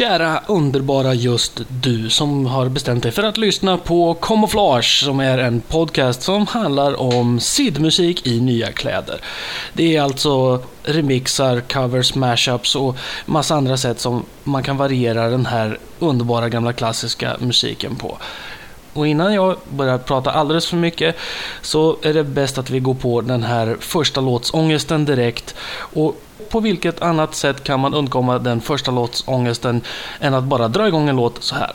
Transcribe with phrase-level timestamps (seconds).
[0.00, 5.38] kära underbara just du som har bestämt dig för att lyssna på Camouflage som är
[5.38, 9.20] en podcast som handlar om sidmusik i nya kläder.
[9.72, 15.46] Det är alltså remixar, covers, mashups och massa andra sätt som man kan variera den
[15.46, 18.18] här underbara gamla klassiska musiken på.
[18.92, 21.16] Och innan jag börjar prata alldeles för mycket
[21.62, 25.54] så är det bäst att vi går på den här första låtsångesten direkt.
[25.72, 29.80] Och på vilket annat sätt kan man undkomma den första låtsångesten
[30.20, 31.72] än att bara dra igång en låt så här.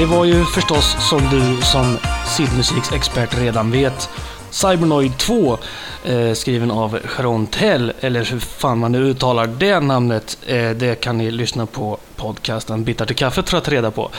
[0.00, 1.98] Det var ju förstås som du som
[2.36, 4.08] sidmusiksexpert redan vet
[4.50, 5.58] Cybernoid 2
[6.04, 10.38] eh, skriven av Sharon Tell, eller hur fan man nu uttalar det namnet.
[10.46, 14.10] Eh, det kan ni lyssna på podcasten Bitar till kaffet för att ta reda på.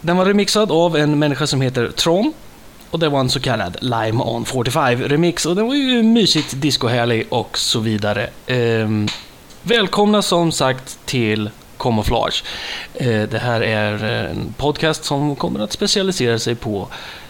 [0.00, 2.32] Den var remixad av en människa som heter Tron.
[2.90, 6.60] Och det var en så kallad Lime on 45 remix och den var ju mysigt
[6.60, 8.30] discohärlig och så vidare.
[8.46, 8.88] Eh,
[9.62, 11.50] välkomna som sagt till
[11.80, 12.44] Camouflage.
[12.94, 16.88] Eh, det här är eh, en podcast som kommer att specialisera sig på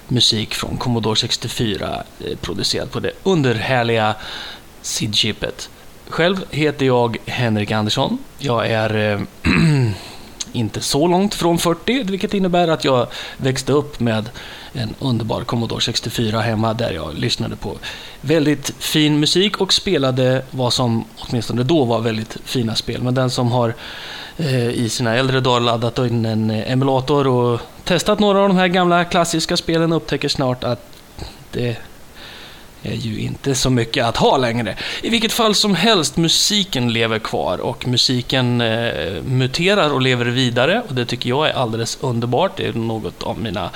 [0.08, 4.14] musik från Commodore 64 eh, producerad på det underhärliga
[4.82, 5.69] SID-chipet.
[6.08, 8.19] Själv heter jag Henrik Andersson.
[8.38, 9.20] Jag är
[10.52, 13.06] inte så långt från 40, vilket innebär att jag
[13.37, 14.31] växte upp med
[14.73, 17.76] en underbar Commodore 64 hemma där jag lyssnade på
[18.20, 23.02] väldigt fin musik och spelade vad som åtminstone då var väldigt fina spel.
[23.02, 23.75] Men den som har
[24.37, 28.69] eh, i sina äldre dagar laddat in en emulator och testat några av de här
[28.69, 30.87] gamla klassiska spelen upptäcker snart att
[31.50, 31.76] det
[32.82, 34.77] är ju inte så mycket att ha längre.
[35.03, 40.82] I vilket fall som helst, musiken lever kvar och musiken eh, muterar och lever vidare
[40.88, 42.56] och det tycker jag är alldeles underbart.
[42.56, 43.71] Det är något av mina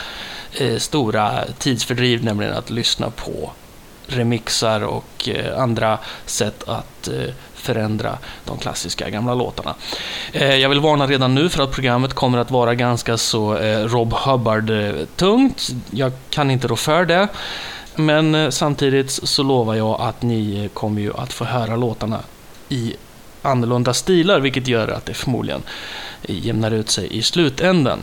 [0.59, 3.53] eh, stora tidsfördriv, nämligen att lyssna på
[4.07, 9.75] remixar och eh, andra sätt att eh, förändra de klassiska gamla låtarna.
[10.33, 13.85] Eh, jag vill varna redan nu för att programmet kommer att vara ganska så eh,
[13.85, 15.71] Rob Hubbard-tungt.
[15.71, 17.29] Eh, jag kan inte rå för det.
[17.97, 22.21] Men eh, samtidigt så lovar jag att ni eh, kommer ju att få höra låtarna
[22.69, 22.95] i
[23.43, 25.63] annorlunda stilar, vilket gör att det förmodligen
[26.23, 27.99] jämnar ut sig i slutändan.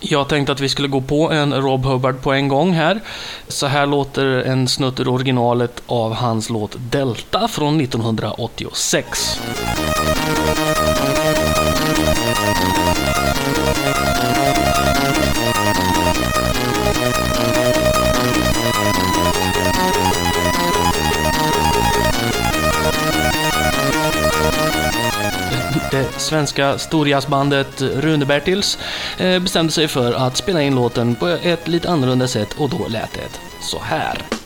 [0.00, 3.00] Jag tänkte att vi skulle gå på en Rob Hubbard på en gång här.
[3.48, 9.40] Så här låter en snutt ur originalet av hans låt Delta från 1986.
[26.28, 28.78] Svenska storjazzbandet Rune-Bertils
[29.18, 32.88] eh, bestämde sig för att spela in låten på ett lite annorlunda sätt och då
[32.88, 34.37] lät det så här.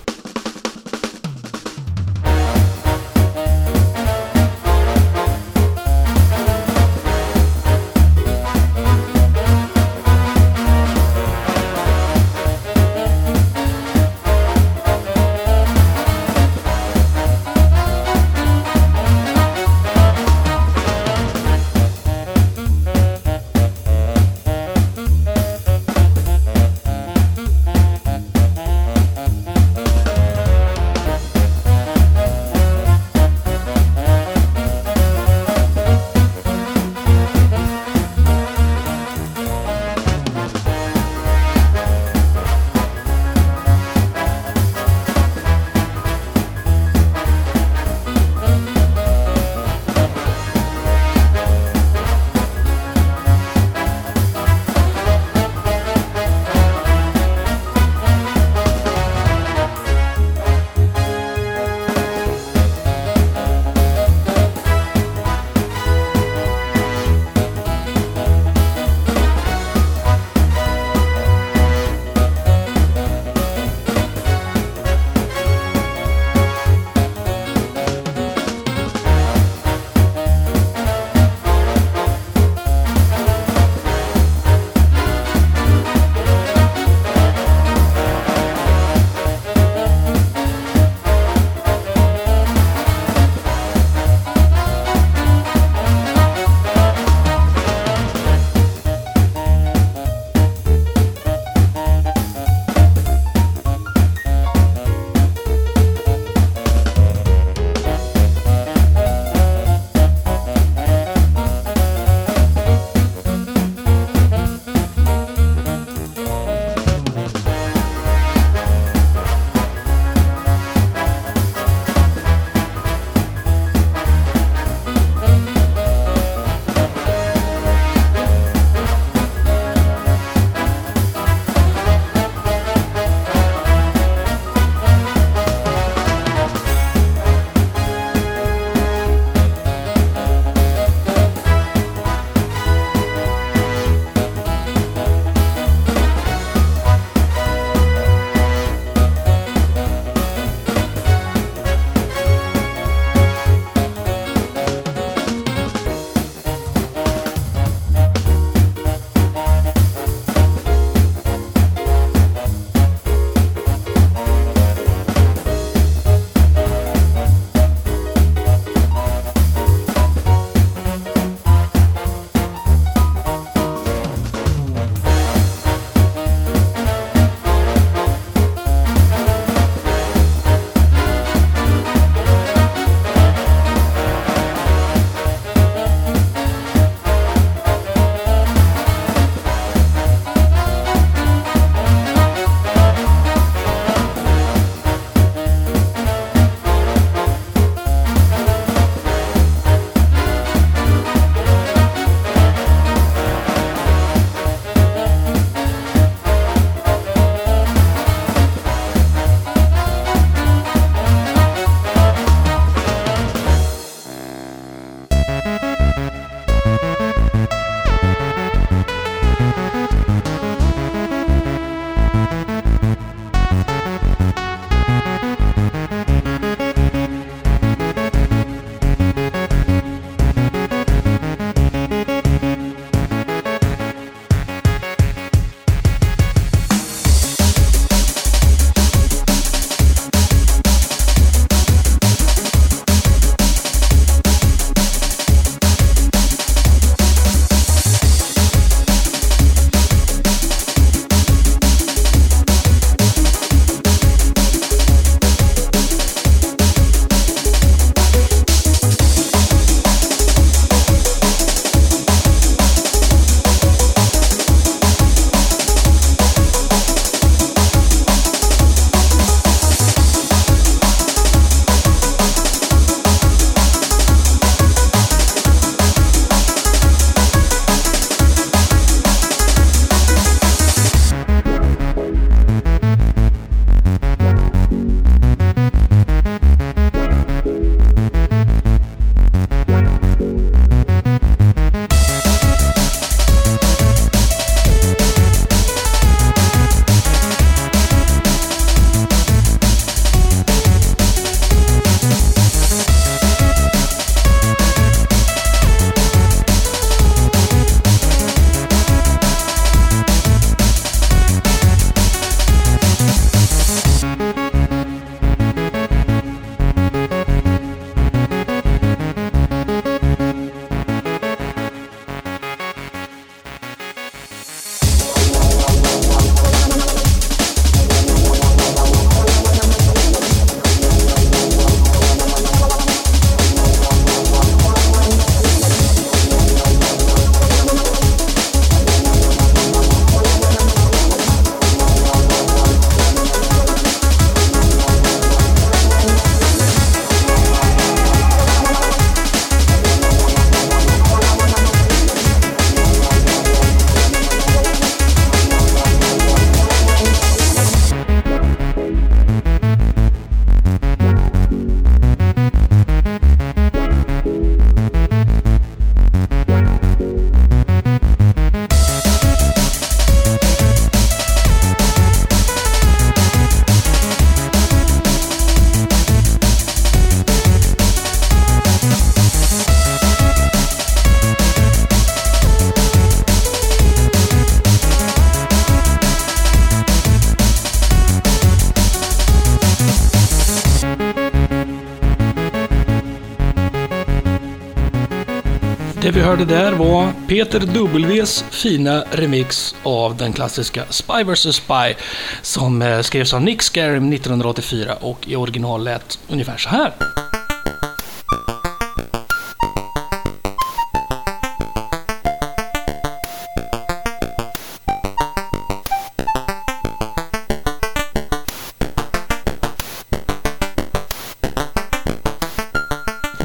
[396.14, 401.94] Vi hörde där var Peter W's fina remix av den klassiska Spy vs Spy
[402.42, 406.92] som eh, skrevs av Nick Scarim 1984 och i original lät ungefär så här.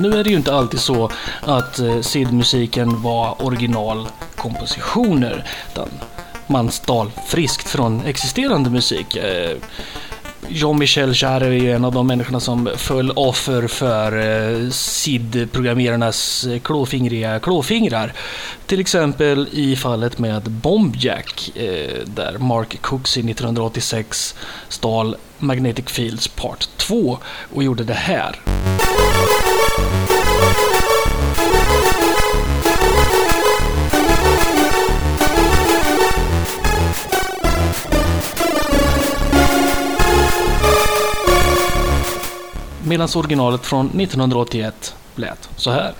[0.07, 1.11] Nu är det ju inte alltid så
[1.41, 5.45] att eh, SID-musiken var originalkompositioner.
[5.71, 5.89] Utan
[6.47, 9.15] man stal friskt från existerande musik.
[9.15, 9.57] Eh,
[10.49, 16.59] Jean-Michel Jarre är ju en av de människorna som föll offer för eh, SID-programmerarnas eh,
[16.59, 18.13] klåfingriga klåfingrar.
[18.65, 24.35] Till exempel i fallet med Bombjack eh, där Mark Cooksey 1986
[24.69, 27.17] stal Magnetic Fields Part 2
[27.53, 28.39] och gjorde det här.
[42.87, 45.93] Medan originalet från 1981 lät så här.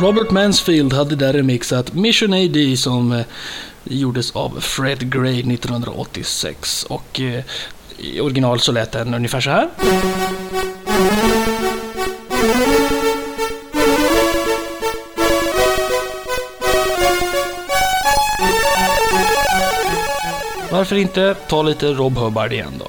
[0.00, 3.24] Robert Mansfield hade där remixat Mission AD som eh,
[3.84, 6.84] gjordes av Fred Gray 1986.
[6.88, 7.44] Och eh,
[7.96, 9.68] i original så lät den ungefär så här.
[20.70, 22.86] Varför inte ta lite Rob Hubbard igen då?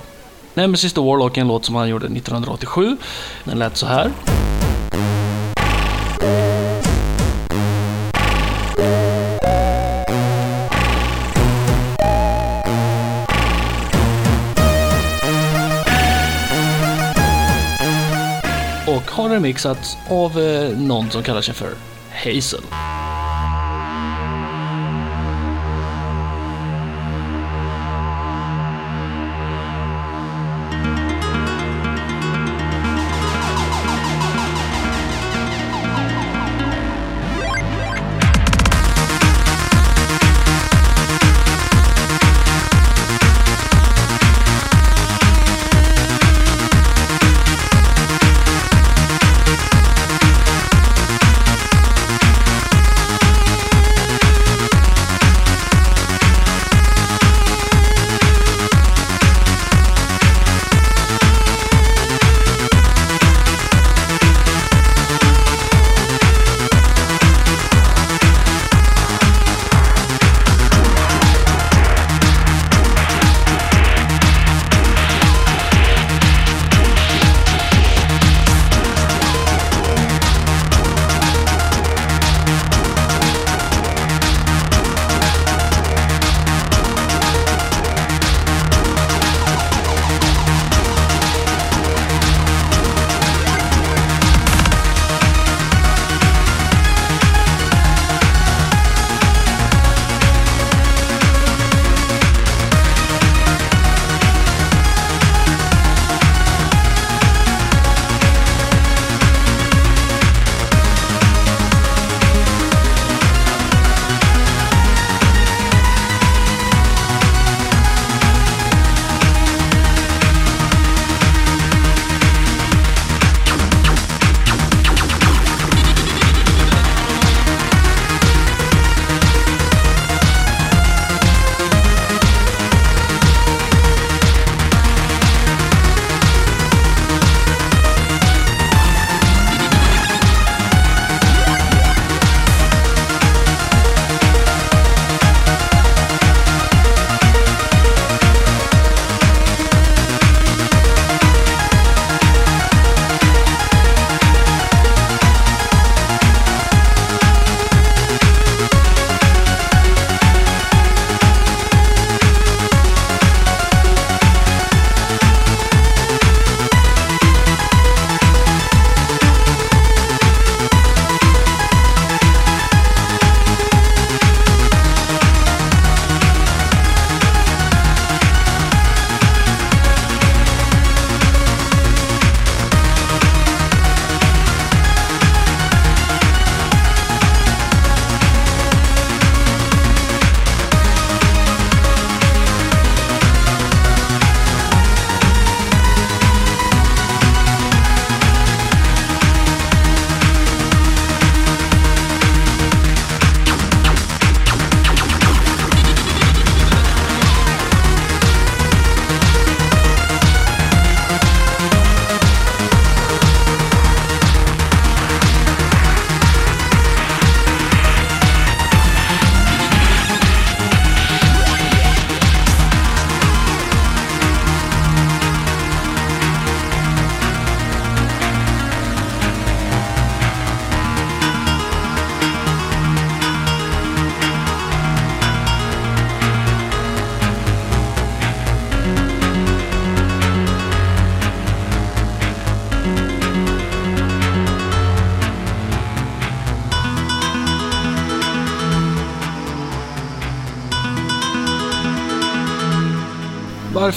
[0.54, 2.98] Nemesis the Warlock är en låt som han gjorde 1987.
[3.44, 4.12] Den lät så här.
[19.50, 21.74] Remixats av eh, någon som kallar sig för
[22.12, 22.64] Hazel.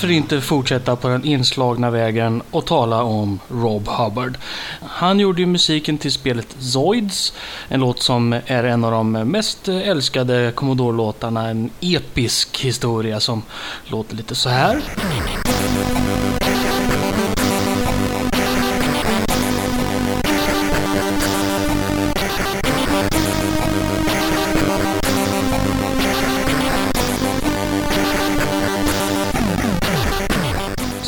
[0.02, 4.38] Varför inte fortsätta på den inslagna vägen och tala om Rob Hubbard.
[4.80, 7.32] Han gjorde ju musiken till spelet Zoids,
[7.68, 13.42] en låt som är en av de mest älskade Commodore-låtarna, en episk historia som
[13.84, 14.82] låter lite så här.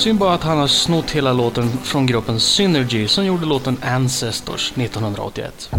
[0.04, 4.72] Synd bara att han har snott hela låten från gruppen Synergy som gjorde låten Ancestors
[4.76, 5.70] 1981.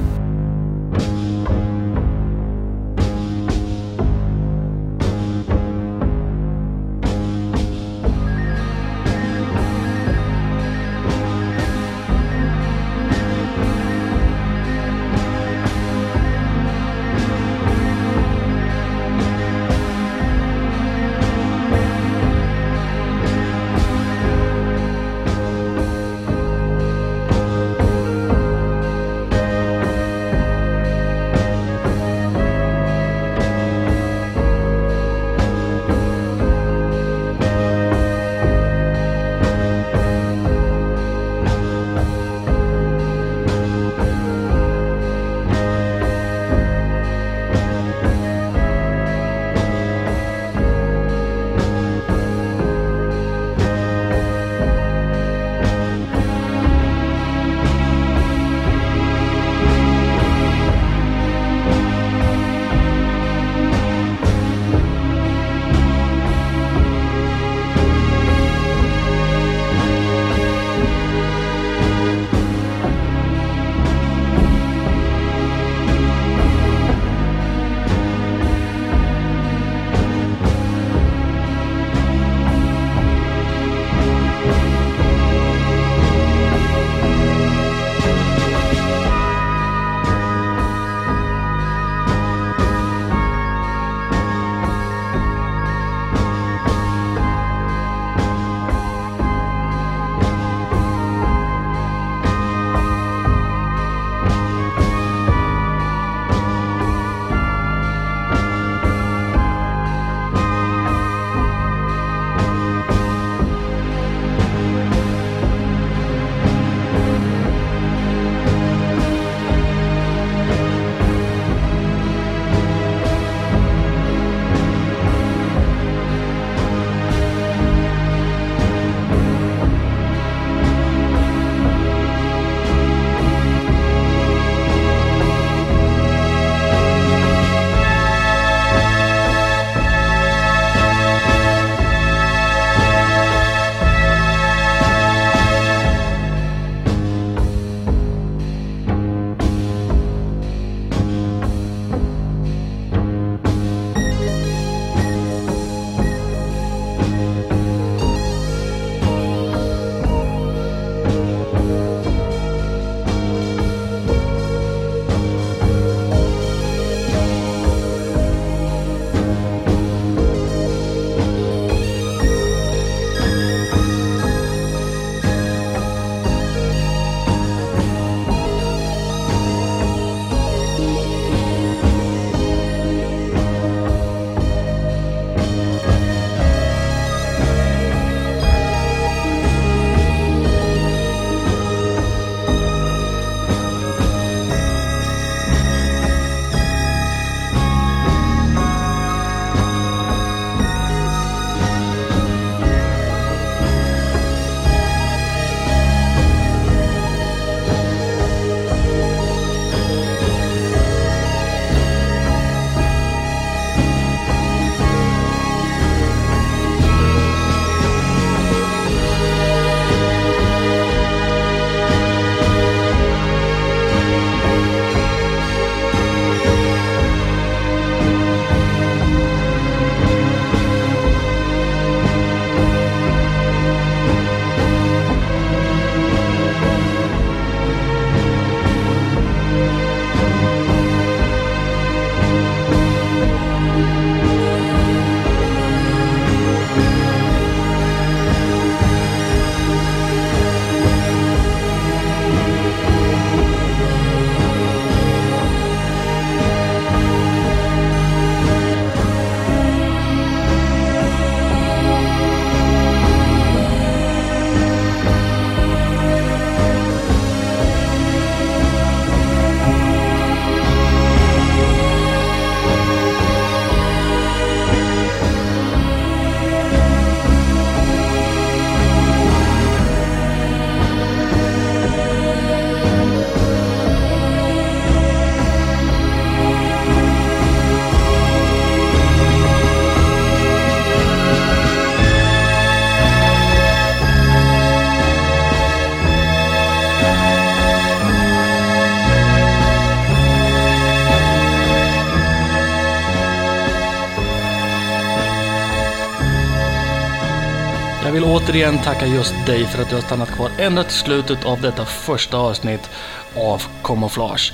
[308.55, 311.85] Återigen tacka just dig för att du har stannat kvar ända till slutet av detta
[311.85, 312.89] första avsnitt
[313.37, 314.53] av Camouflage.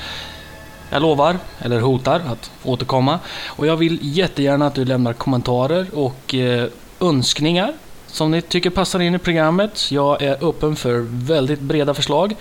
[0.89, 3.19] Jag lovar, eller hotar, att återkomma.
[3.45, 6.67] Och jag vill jättegärna att du lämnar kommentarer och eh,
[6.99, 7.73] önskningar
[8.07, 9.91] som ni tycker passar in i programmet.
[9.91, 12.35] Jag är öppen för väldigt breda förslag.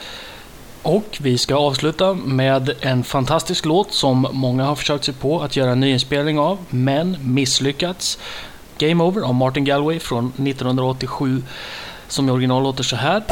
[0.82, 5.56] Och vi ska avsluta med en fantastisk låt som många har försökt sig på att
[5.56, 8.18] göra en nyinspelning av, men misslyckats.
[8.80, 11.42] Game Over av Martin Galway från 1987
[12.08, 13.22] som i original låter så här.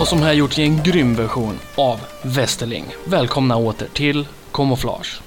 [0.00, 2.84] Och som här gjorts i en grym version av Westerling.
[3.04, 5.20] Välkomna åter till Camouflage.